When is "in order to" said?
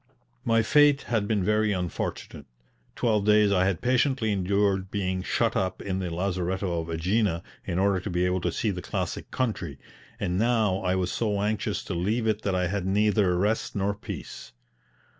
7.65-8.09